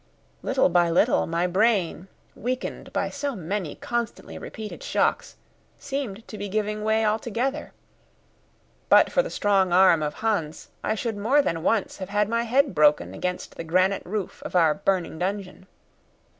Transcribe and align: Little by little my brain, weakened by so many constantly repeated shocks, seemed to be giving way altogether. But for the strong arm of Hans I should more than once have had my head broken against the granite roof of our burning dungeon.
Little 0.41 0.67
by 0.67 0.89
little 0.89 1.27
my 1.27 1.45
brain, 1.45 2.07
weakened 2.35 2.91
by 2.91 3.11
so 3.11 3.35
many 3.35 3.75
constantly 3.75 4.35
repeated 4.35 4.81
shocks, 4.81 5.35
seemed 5.77 6.27
to 6.27 6.39
be 6.39 6.49
giving 6.49 6.83
way 6.83 7.05
altogether. 7.05 7.71
But 8.89 9.11
for 9.11 9.21
the 9.21 9.29
strong 9.29 9.71
arm 9.71 10.01
of 10.01 10.15
Hans 10.15 10.69
I 10.83 10.95
should 10.95 11.17
more 11.17 11.43
than 11.43 11.61
once 11.61 11.97
have 11.97 12.09
had 12.09 12.27
my 12.29 12.41
head 12.45 12.73
broken 12.73 13.13
against 13.13 13.57
the 13.57 13.63
granite 13.63 14.01
roof 14.03 14.41
of 14.41 14.55
our 14.55 14.73
burning 14.73 15.19
dungeon. 15.19 15.67